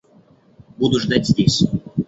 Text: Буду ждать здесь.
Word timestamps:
Буду 0.77 0.99
ждать 0.99 1.27
здесь. 1.27 1.63